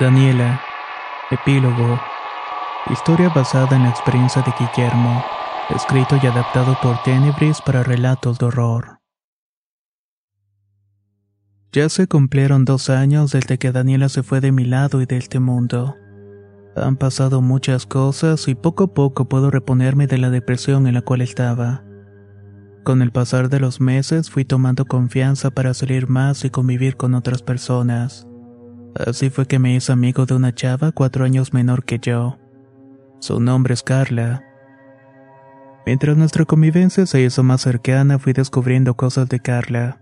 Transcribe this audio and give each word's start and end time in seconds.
Daniela. 0.00 0.60
Epílogo. 1.30 2.00
Historia 2.90 3.28
basada 3.28 3.76
en 3.76 3.84
la 3.84 3.90
experiencia 3.90 4.42
de 4.42 4.52
Guillermo. 4.58 5.24
Escrito 5.70 6.18
y 6.20 6.26
adaptado 6.26 6.76
por 6.82 7.00
Tenebris 7.04 7.60
para 7.60 7.84
relatos 7.84 8.40
de 8.40 8.46
horror. 8.46 8.98
Ya 11.70 11.88
se 11.88 12.08
cumplieron 12.08 12.64
dos 12.64 12.90
años 12.90 13.30
desde 13.30 13.56
que 13.56 13.70
Daniela 13.70 14.08
se 14.08 14.24
fue 14.24 14.40
de 14.40 14.50
mi 14.50 14.64
lado 14.64 15.00
y 15.00 15.06
de 15.06 15.16
este 15.16 15.38
mundo. 15.38 15.94
Han 16.74 16.96
pasado 16.96 17.40
muchas 17.40 17.86
cosas 17.86 18.48
y 18.48 18.56
poco 18.56 18.84
a 18.84 18.94
poco 18.94 19.28
puedo 19.28 19.52
reponerme 19.52 20.08
de 20.08 20.18
la 20.18 20.30
depresión 20.30 20.88
en 20.88 20.94
la 20.94 21.02
cual 21.02 21.20
estaba. 21.20 21.84
Con 22.82 23.00
el 23.00 23.12
pasar 23.12 23.48
de 23.48 23.60
los 23.60 23.80
meses 23.80 24.28
fui 24.28 24.44
tomando 24.44 24.86
confianza 24.86 25.52
para 25.52 25.72
salir 25.72 26.08
más 26.08 26.44
y 26.44 26.50
convivir 26.50 26.96
con 26.96 27.14
otras 27.14 27.42
personas. 27.42 28.26
Así 28.94 29.30
fue 29.30 29.46
que 29.46 29.58
me 29.58 29.74
hice 29.74 29.92
amigo 29.92 30.24
de 30.24 30.34
una 30.34 30.54
chava 30.54 30.92
cuatro 30.92 31.24
años 31.24 31.52
menor 31.52 31.84
que 31.84 31.98
yo. 31.98 32.38
Su 33.18 33.40
nombre 33.40 33.74
es 33.74 33.82
Carla. 33.82 34.44
Mientras 35.84 36.16
nuestra 36.16 36.44
convivencia 36.44 37.04
se 37.04 37.20
hizo 37.20 37.42
más 37.42 37.60
cercana, 37.60 38.18
fui 38.18 38.32
descubriendo 38.32 38.94
cosas 38.94 39.28
de 39.28 39.40
Carla. 39.40 39.98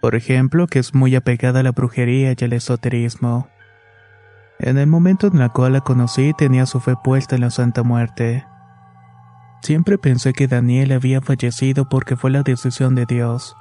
Por 0.00 0.14
ejemplo, 0.14 0.66
que 0.66 0.78
es 0.78 0.94
muy 0.94 1.14
apegada 1.14 1.60
a 1.60 1.62
la 1.62 1.72
brujería 1.72 2.34
y 2.36 2.44
al 2.44 2.52
esoterismo. 2.54 3.48
En 4.58 4.78
el 4.78 4.86
momento 4.86 5.26
en 5.26 5.40
el 5.40 5.50
cual 5.50 5.74
la 5.74 5.80
conocí, 5.82 6.32
tenía 6.36 6.66
su 6.66 6.80
fe 6.80 6.94
puesta 7.02 7.34
en 7.34 7.42
la 7.42 7.50
Santa 7.50 7.82
Muerte. 7.82 8.46
Siempre 9.62 9.98
pensé 9.98 10.32
que 10.32 10.48
Daniel 10.48 10.92
había 10.92 11.20
fallecido 11.20 11.88
porque 11.88 12.16
fue 12.16 12.30
la 12.30 12.42
decisión 12.42 12.94
de 12.94 13.04
Dios, 13.04 13.54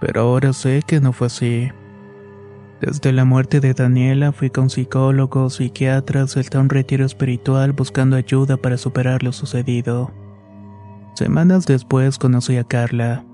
pero 0.00 0.20
ahora 0.20 0.52
sé 0.52 0.82
que 0.86 1.00
no 1.00 1.12
fue 1.12 1.28
así. 1.28 1.70
Desde 2.80 3.12
la 3.12 3.26
muerte 3.26 3.60
de 3.60 3.74
Daniela 3.74 4.32
fui 4.32 4.48
con 4.48 4.70
psicólogos, 4.70 5.56
psiquiatras, 5.56 6.38
hasta 6.38 6.60
un 6.60 6.70
retiro 6.70 7.04
espiritual 7.04 7.72
buscando 7.72 8.16
ayuda 8.16 8.56
para 8.56 8.78
superar 8.78 9.22
lo 9.22 9.32
sucedido. 9.32 10.10
Semanas 11.14 11.66
después 11.66 12.18
conocí 12.18 12.56
a 12.56 12.64
Carla. 12.64 13.26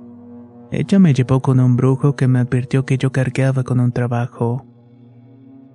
Ella 0.73 0.99
me 0.99 1.15
llevó 1.15 1.41
con 1.41 1.61
un 1.61 1.77
brujo 1.77 2.17
que 2.17 2.27
me 2.27 2.41
advirtió 2.41 2.85
que 2.85 2.99
yo 2.99 3.13
cargaba 3.13 3.63
con 3.63 3.79
un 3.79 3.93
trabajo. 3.93 4.67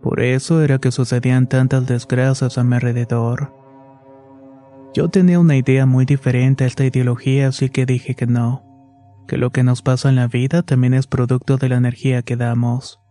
Por 0.02 0.20
eso 0.20 0.62
era 0.62 0.80
que 0.80 0.92
sucedían 0.92 1.48
tantas 1.48 1.88
desgracias 1.88 2.58
a 2.58 2.66
mi 2.66 2.76
alrededor. 2.76 3.54
Yo 4.94 5.08
tenía 5.08 5.40
una 5.40 5.56
idea 5.56 5.86
muy 5.86 6.04
diferente 6.04 6.66
a 6.66 6.68
esta 6.68 6.84
ideología, 6.84 7.48
así 7.48 7.70
que 7.70 7.86
dije 7.86 8.16
que 8.16 8.28
no, 8.28 8.66
que 9.30 9.38
lo 9.38 9.52
que 9.52 9.64
nos 9.64 9.82
pasa 9.82 10.10
en 10.10 10.18
la 10.18 10.28
vida 10.28 10.62
también 10.64 10.94
es 10.94 11.08
producto 11.08 11.56
de 11.56 11.70
la 11.70 11.78
energía 11.78 12.22
que 12.22 12.36
damos. 12.36 13.02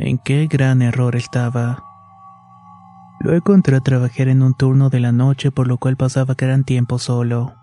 En 0.00 0.18
qué 0.18 0.46
gran 0.46 0.80
error 0.80 1.16
estaba. 1.16 1.82
Luego 3.18 3.52
entré 3.52 3.74
a 3.74 3.80
trabajar 3.80 4.28
en 4.28 4.42
un 4.42 4.54
turno 4.54 4.90
de 4.90 5.00
la 5.00 5.10
noche 5.10 5.50
por 5.50 5.66
lo 5.66 5.78
cual 5.78 5.96
pasaba 5.96 6.34
gran 6.38 6.62
tiempo 6.62 7.00
solo. 7.00 7.54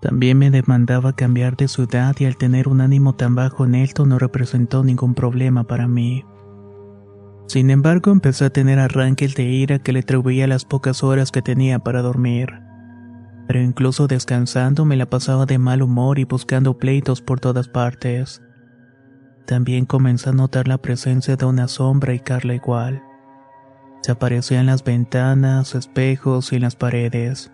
También 0.00 0.38
me 0.38 0.50
demandaba 0.50 1.12
cambiar 1.12 1.56
de 1.56 1.68
ciudad 1.68 2.16
y 2.18 2.24
al 2.24 2.36
tener 2.36 2.66
un 2.66 2.80
ánimo 2.80 3.14
tan 3.14 3.36
bajo 3.36 3.64
en 3.64 3.76
esto 3.76 4.06
no 4.06 4.18
representó 4.18 4.82
ningún 4.82 5.14
problema 5.14 5.62
para 5.64 5.86
mí. 5.86 6.24
Sin 7.46 7.70
embargo 7.70 8.10
empecé 8.10 8.46
a 8.46 8.50
tener 8.50 8.80
arranques 8.80 9.36
de 9.36 9.44
ira 9.44 9.78
que 9.78 9.92
le 9.92 10.00
atribuía 10.00 10.48
las 10.48 10.64
pocas 10.64 11.04
horas 11.04 11.30
que 11.30 11.42
tenía 11.42 11.78
para 11.78 12.02
dormir. 12.02 12.48
Pero 13.46 13.60
incluso 13.60 14.08
descansando 14.08 14.84
me 14.84 14.96
la 14.96 15.06
pasaba 15.06 15.46
de 15.46 15.58
mal 15.58 15.82
humor 15.82 16.18
y 16.18 16.24
buscando 16.24 16.76
pleitos 16.76 17.22
por 17.22 17.38
todas 17.38 17.68
partes. 17.68 18.42
También 19.46 19.86
comencé 19.86 20.30
a 20.30 20.32
notar 20.32 20.68
la 20.68 20.78
presencia 20.78 21.36
de 21.36 21.44
una 21.44 21.68
sombra 21.68 22.14
y 22.14 22.20
Carla 22.20 22.54
igual. 22.54 23.02
Se 24.02 24.12
aparecía 24.12 24.60
en 24.60 24.66
las 24.66 24.84
ventanas, 24.84 25.74
espejos 25.74 26.52
y 26.52 26.56
en 26.56 26.62
las 26.62 26.76
paredes. 26.76 27.52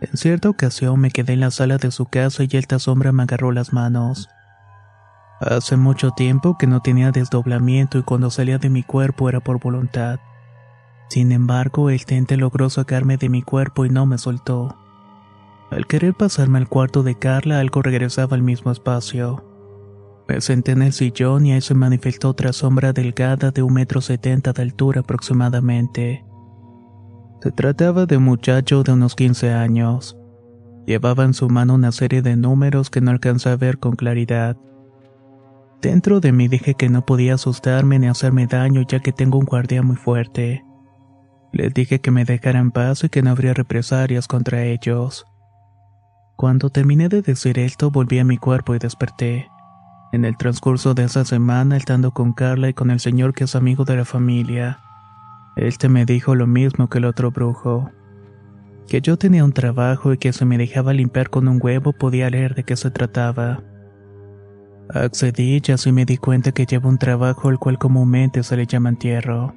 En 0.00 0.16
cierta 0.16 0.48
ocasión 0.48 1.00
me 1.00 1.10
quedé 1.10 1.32
en 1.32 1.40
la 1.40 1.50
sala 1.50 1.78
de 1.78 1.90
su 1.90 2.06
casa 2.06 2.44
y 2.44 2.56
esta 2.56 2.78
sombra 2.78 3.12
me 3.12 3.22
agarró 3.22 3.52
las 3.52 3.72
manos. 3.72 4.28
Hace 5.40 5.76
mucho 5.76 6.10
tiempo 6.10 6.58
que 6.58 6.66
no 6.66 6.82
tenía 6.82 7.10
desdoblamiento 7.10 7.98
y 7.98 8.02
cuando 8.02 8.30
salía 8.30 8.58
de 8.58 8.70
mi 8.70 8.82
cuerpo 8.82 9.28
era 9.28 9.40
por 9.40 9.60
voluntad. 9.60 10.20
Sin 11.08 11.32
embargo, 11.32 11.90
el 11.90 12.04
tente 12.04 12.36
logró 12.36 12.68
sacarme 12.68 13.16
de 13.16 13.28
mi 13.28 13.42
cuerpo 13.42 13.86
y 13.86 13.90
no 13.90 14.04
me 14.04 14.18
soltó. 14.18 14.76
Al 15.70 15.86
querer 15.86 16.14
pasarme 16.14 16.58
al 16.58 16.68
cuarto 16.68 17.02
de 17.02 17.14
Carla, 17.18 17.60
algo 17.60 17.82
regresaba 17.82 18.36
al 18.36 18.42
mismo 18.42 18.70
espacio. 18.70 19.44
Me 20.28 20.42
senté 20.42 20.72
en 20.72 20.82
el 20.82 20.92
sillón 20.92 21.46
y 21.46 21.52
ahí 21.52 21.62
se 21.62 21.74
manifestó 21.74 22.28
otra 22.28 22.52
sombra 22.52 22.92
delgada 22.92 23.50
de 23.50 23.62
un 23.62 23.72
metro 23.72 24.02
setenta 24.02 24.52
de 24.52 24.60
altura 24.62 25.00
aproximadamente. 25.00 26.22
Se 27.40 27.50
trataba 27.50 28.04
de 28.04 28.18
un 28.18 28.24
muchacho 28.24 28.82
de 28.82 28.92
unos 28.92 29.14
15 29.14 29.52
años. 29.52 30.18
Llevaba 30.86 31.24
en 31.24 31.32
su 31.32 31.48
mano 31.48 31.74
una 31.74 31.92
serie 31.92 32.20
de 32.20 32.36
números 32.36 32.90
que 32.90 33.00
no 33.00 33.10
alcanzé 33.10 33.48
a 33.48 33.56
ver 33.56 33.78
con 33.78 33.96
claridad. 33.96 34.58
Dentro 35.80 36.20
de 36.20 36.32
mí 36.32 36.46
dije 36.48 36.74
que 36.74 36.90
no 36.90 37.06
podía 37.06 37.34
asustarme 37.34 37.98
ni 37.98 38.08
hacerme 38.08 38.46
daño 38.46 38.82
ya 38.86 39.00
que 39.00 39.12
tengo 39.12 39.38
un 39.38 39.46
guardia 39.46 39.82
muy 39.82 39.96
fuerte. 39.96 40.62
Les 41.52 41.72
dije 41.72 42.00
que 42.00 42.10
me 42.10 42.26
dejaran 42.26 42.70
paz 42.70 43.02
y 43.02 43.08
que 43.08 43.22
no 43.22 43.30
habría 43.30 43.54
represalias 43.54 44.28
contra 44.28 44.64
ellos. 44.64 45.24
Cuando 46.36 46.68
terminé 46.68 47.08
de 47.08 47.22
decir 47.22 47.58
esto 47.58 47.90
volví 47.90 48.18
a 48.18 48.24
mi 48.24 48.36
cuerpo 48.36 48.74
y 48.74 48.78
desperté. 48.78 49.48
En 50.10 50.24
el 50.24 50.38
transcurso 50.38 50.94
de 50.94 51.04
esa 51.04 51.26
semana, 51.26 51.76
estando 51.76 52.12
con 52.12 52.32
Carla 52.32 52.70
y 52.70 52.74
con 52.74 52.90
el 52.90 52.98
señor 52.98 53.34
que 53.34 53.44
es 53.44 53.54
amigo 53.54 53.84
de 53.84 53.96
la 53.96 54.06
familia, 54.06 54.80
este 55.54 55.90
me 55.90 56.06
dijo 56.06 56.34
lo 56.34 56.46
mismo 56.46 56.88
que 56.88 56.98
el 56.98 57.04
otro 57.04 57.30
brujo. 57.30 57.90
Que 58.86 59.02
yo 59.02 59.18
tenía 59.18 59.44
un 59.44 59.52
trabajo 59.52 60.14
y 60.14 60.18
que 60.18 60.32
si 60.32 60.46
me 60.46 60.56
dejaba 60.56 60.94
limpiar 60.94 61.28
con 61.28 61.46
un 61.46 61.58
huevo 61.60 61.92
podía 61.92 62.30
leer 62.30 62.54
de 62.54 62.64
qué 62.64 62.74
se 62.74 62.90
trataba. 62.90 63.62
Accedí 64.88 65.60
y 65.62 65.72
así 65.72 65.92
me 65.92 66.06
di 66.06 66.16
cuenta 66.16 66.52
que 66.52 66.64
llevo 66.64 66.88
un 66.88 66.96
trabajo 66.96 67.50
al 67.50 67.58
cual 67.58 67.78
comúnmente 67.78 68.42
se 68.42 68.56
le 68.56 68.64
llama 68.64 68.88
entierro. 68.88 69.54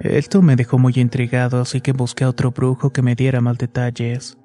Esto 0.00 0.42
me 0.42 0.56
dejó 0.56 0.78
muy 0.78 0.94
intrigado, 0.96 1.60
así 1.60 1.80
que 1.80 1.92
busqué 1.92 2.24
a 2.24 2.28
otro 2.28 2.50
brujo 2.50 2.90
que 2.90 3.02
me 3.02 3.14
diera 3.14 3.40
más 3.40 3.56
detalles. 3.56 4.36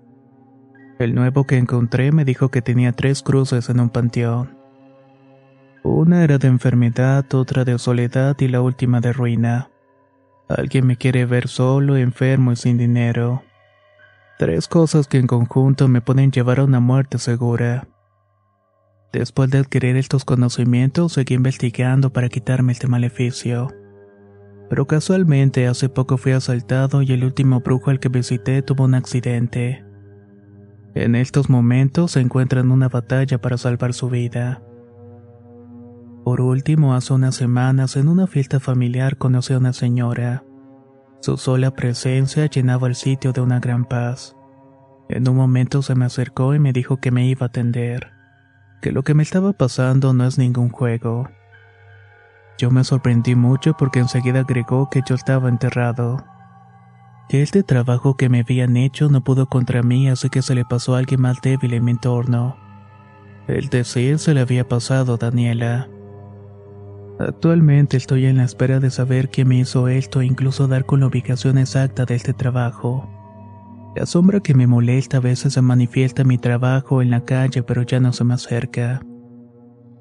El 1.00 1.16
nuevo 1.16 1.46
que 1.46 1.58
encontré 1.58 2.12
me 2.12 2.26
dijo 2.26 2.50
que 2.50 2.62
tenía 2.62 2.92
tres 2.92 3.24
cruces 3.24 3.70
en 3.70 3.80
un 3.80 3.90
panteón. 3.90 4.63
Una 5.84 6.24
era 6.24 6.38
de 6.38 6.48
enfermedad, 6.48 7.26
otra 7.34 7.66
de 7.66 7.78
soledad 7.78 8.38
y 8.40 8.48
la 8.48 8.62
última 8.62 9.02
de 9.02 9.12
ruina. 9.12 9.70
Alguien 10.48 10.88
me 10.88 10.96
quiere 10.96 11.26
ver 11.26 11.50
solo, 11.50 11.98
enfermo 11.98 12.54
y 12.54 12.56
sin 12.56 12.78
dinero. 12.78 13.44
Tres 14.40 14.70
cosas 14.70 15.08
que 15.08 15.18
en 15.18 15.28
conjunto 15.28 15.90
me 15.90 16.00
pueden 16.00 16.32
llevar 16.32 16.62
a 16.62 16.64
una 16.64 16.80
muerte 16.80 17.18
segura. 17.18 17.86
Después 19.12 19.50
de 19.50 19.58
adquirir 19.58 19.98
estos 19.98 20.24
conocimientos, 20.24 21.12
seguí 21.12 21.34
investigando 21.34 22.14
para 22.14 22.30
quitarme 22.30 22.72
este 22.72 22.88
maleficio. 22.88 23.68
Pero 24.70 24.88
casualmente 24.88 25.68
hace 25.68 25.90
poco 25.90 26.18
fui 26.18 26.32
asaltado 26.32 27.02
y 27.02 27.12
el 27.12 27.26
último 27.26 27.60
brujo 27.60 27.92
al 27.92 28.00
que 28.00 28.08
visité 28.08 28.62
tuvo 28.62 28.86
un 28.86 28.96
accidente. 28.96 29.84
En 30.96 31.16
estos 31.16 31.50
momentos 31.50 32.12
se 32.12 32.22
encuentra 32.22 32.62
en 32.62 32.72
una 32.72 32.88
batalla 32.88 33.42
para 33.42 33.58
salvar 33.58 33.94
su 33.94 34.10
vida. 34.10 34.62
Por 36.24 36.40
último, 36.40 36.94
hace 36.96 37.14
unas 37.14 37.36
semanas, 37.36 37.98
en 37.98 38.08
una 38.08 38.28
fiesta 38.28 38.60
familiar, 38.60 39.18
conocí 39.18 39.54
a 39.54 39.58
una 39.58 39.74
señora. 39.74 40.44
Su 41.20 41.38
sola 41.38 41.72
presencia 41.72 42.46
llenaba 42.46 42.88
el 42.88 42.96
sitio 42.96 43.34
de 43.34 43.42
una 43.42 43.60
gran 43.60 43.86
paz. 43.86 44.36
En 45.10 45.28
un 45.28 45.36
momento 45.36 45.82
se 45.82 45.96
me 45.96 46.06
acercó 46.06 46.56
y 46.56 46.60
me 46.60 46.72
dijo 46.72 46.98
que 46.98 47.12
me 47.12 47.28
iba 47.28 47.46
a 47.46 47.48
atender, 47.48 48.12
que 48.82 48.92
lo 48.92 49.04
que 49.04 49.14
me 49.14 49.24
estaba 49.24 49.54
pasando 49.54 50.14
no 50.14 50.26
es 50.26 50.38
ningún 50.38 50.70
juego. 50.70 51.30
Yo 52.58 52.72
me 52.72 52.84
sorprendí 52.84 53.36
mucho 53.36 53.74
porque 53.74 54.00
enseguida 54.00 54.42
agregó 54.42 54.90
que 54.90 55.02
yo 55.06 55.16
estaba 55.16 55.50
enterrado. 55.50 56.24
Que 57.28 57.42
este 57.42 57.64
trabajo 57.64 58.16
que 58.16 58.30
me 58.30 58.42
habían 58.42 58.78
hecho 58.78 59.10
no 59.10 59.24
pudo 59.24 59.48
contra 59.48 59.84
mí, 59.84 60.08
así 60.08 60.30
que 60.30 60.42
se 60.42 60.56
le 60.56 60.64
pasó 60.64 60.96
a 60.96 61.00
alguien 61.00 61.22
más 61.22 61.42
débil 61.42 61.74
en 61.74 61.84
mi 61.84 61.92
entorno. 61.92 62.58
El 63.48 63.70
decir 63.70 64.20
se 64.20 64.34
le 64.34 64.42
había 64.42 64.68
pasado 64.68 65.16
a 65.16 65.18
Daniela. 65.18 65.90
Actualmente 67.28 67.96
estoy 67.96 68.26
en 68.26 68.38
la 68.38 68.44
espera 68.44 68.82
de 68.82 68.92
saber 68.92 69.30
quién 69.30 69.48
me 69.48 69.56
hizo 69.56 69.88
esto 69.88 70.20
e 70.20 70.26
incluso 70.26 70.68
dar 70.68 70.86
con 70.86 71.00
la 71.00 71.08
ubicación 71.08 71.58
exacta 71.58 72.04
de 72.06 72.16
este 72.16 72.34
trabajo. 72.34 73.10
La 73.96 74.06
sombra 74.06 74.42
que 74.42 74.54
me 74.54 74.68
molesta 74.68 75.18
a 75.18 75.22
veces 75.22 75.54
se 75.54 75.62
manifiesta 75.62 76.24
en 76.24 76.28
mi 76.28 76.38
trabajo 76.38 77.02
en 77.02 77.12
la 77.12 77.24
calle, 77.24 77.64
pero 77.64 77.84
ya 77.84 78.00
no 78.02 78.12
se 78.12 78.26
me 78.26 78.34
acerca. 78.34 79.02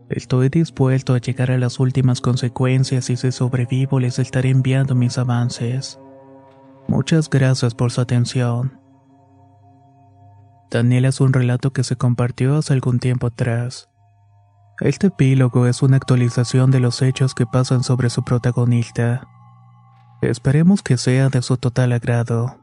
Estoy 0.09 0.49
dispuesto 0.49 1.15
a 1.15 1.19
llegar 1.19 1.53
a 1.53 1.59
las 1.59 1.79
últimas 1.79 2.21
consecuencias 2.21 3.09
y 3.09 3.17
si 3.17 3.31
sobrevivo 3.31 4.01
les 4.01 4.19
estaré 4.19 4.51
enviando 4.51 4.95
mis 4.95 5.17
avances. 5.17 6.01
Muchas 6.89 7.31
gracias 7.31 7.75
por 7.75 7.93
su 7.93 8.01
atención. 8.01 8.81
Daniela 10.71 11.09
es 11.09 11.21
un 11.21 11.33
relato 11.33 11.73
que 11.73 11.85
se 11.85 11.97
compartió 11.97 12.57
hace 12.57 12.73
algún 12.73 12.99
tiempo 12.99 13.29
atrás. 13.29 13.92
Este 14.81 15.09
epílogo 15.09 15.67
es 15.67 15.83
una 15.83 15.97
actualización 15.97 16.71
de 16.71 16.81
los 16.81 17.03
hechos 17.03 17.35
que 17.35 17.47
pasan 17.47 17.85
sobre 17.85 18.11
su 18.11 18.25
protagonista. 18.25 19.29
Esperemos 20.23 20.83
que 20.83 20.97
sea 20.97 21.29
de 21.29 21.43
su 21.43 21.57
total 21.57 21.93
agrado. 21.93 22.63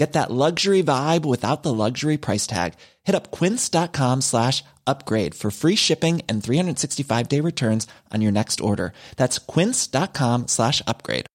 Get 0.00 0.14
that 0.14 0.30
luxury 0.30 0.82
vibe 0.82 1.26
without 1.26 1.62
the 1.62 1.74
luxury 1.74 2.16
price 2.16 2.46
tag. 2.46 2.72
Hit 3.02 3.14
up 3.14 3.30
quince.com 3.30 4.22
slash 4.22 4.64
upgrade 4.86 5.34
for 5.34 5.50
free 5.50 5.76
shipping 5.76 6.22
and 6.26 6.42
365 6.42 7.28
day 7.28 7.40
returns 7.40 7.86
on 8.10 8.22
your 8.22 8.32
next 8.32 8.62
order. 8.62 8.94
That's 9.16 9.38
quince.com 9.38 10.48
slash 10.48 10.80
upgrade. 10.86 11.26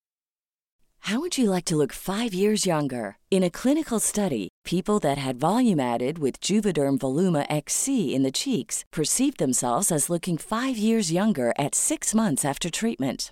How 1.02 1.20
would 1.20 1.38
you 1.38 1.52
like 1.52 1.66
to 1.66 1.76
look 1.76 1.94
five 1.94 2.34
years 2.34 2.66
younger? 2.66 3.18
In 3.30 3.44
a 3.44 3.52
clinical 3.52 4.00
study, 4.00 4.50
people 4.64 4.98
that 5.02 5.20
had 5.20 5.40
volume 5.40 5.80
added 5.80 6.18
with 6.18 6.42
Juvederm 6.42 6.98
Voluma 6.98 7.46
XC 7.48 8.16
in 8.16 8.24
the 8.24 8.32
cheeks 8.32 8.84
perceived 8.92 9.38
themselves 9.38 9.92
as 9.92 10.10
looking 10.10 10.40
five 10.40 10.76
years 10.76 11.12
younger 11.12 11.54
at 11.60 11.76
six 11.76 12.16
months 12.16 12.44
after 12.44 12.72
treatment. 12.72 13.32